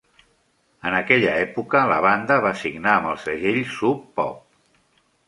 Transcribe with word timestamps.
En 0.91 0.95
aquella 0.99 1.35
època, 1.41 1.81
la 1.91 1.99
banda 2.05 2.37
va 2.47 2.53
signar 2.63 2.95
amb 3.01 3.11
el 3.11 3.21
segell 3.27 3.61
Sub 3.75 4.01
Pop. 4.17 4.41